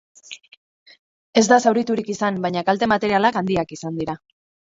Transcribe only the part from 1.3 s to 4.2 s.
Ez da zauriturik izan, baina kalte materialak handiak izan dira.